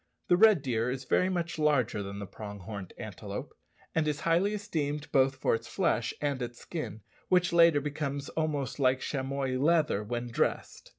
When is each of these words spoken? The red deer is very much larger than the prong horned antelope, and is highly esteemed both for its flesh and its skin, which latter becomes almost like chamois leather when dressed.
The 0.29 0.35
red 0.35 0.63
deer 0.63 0.89
is 0.89 1.05
very 1.05 1.29
much 1.29 1.59
larger 1.59 2.01
than 2.01 2.17
the 2.17 2.25
prong 2.25 2.61
horned 2.61 2.91
antelope, 2.97 3.53
and 3.93 4.07
is 4.07 4.21
highly 4.21 4.55
esteemed 4.55 5.11
both 5.11 5.35
for 5.35 5.53
its 5.53 5.67
flesh 5.67 6.11
and 6.19 6.41
its 6.41 6.57
skin, 6.57 7.01
which 7.29 7.53
latter 7.53 7.81
becomes 7.81 8.27
almost 8.29 8.79
like 8.79 9.01
chamois 9.01 9.55
leather 9.59 10.03
when 10.03 10.29
dressed. 10.31 10.89